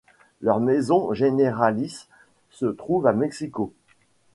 [0.41, 2.07] Leur maison généralice
[2.49, 3.71] se trouve à Mexico.